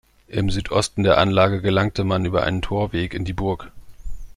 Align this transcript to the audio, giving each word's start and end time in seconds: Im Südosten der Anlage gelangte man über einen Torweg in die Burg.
Im 0.27 0.49
Südosten 0.49 1.03
der 1.03 1.19
Anlage 1.19 1.61
gelangte 1.61 2.03
man 2.03 2.25
über 2.25 2.41
einen 2.41 2.63
Torweg 2.63 3.13
in 3.13 3.23
die 3.23 3.33
Burg. 3.33 3.71